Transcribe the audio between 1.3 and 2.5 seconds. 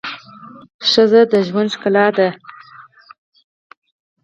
د ژوند ښکلا ده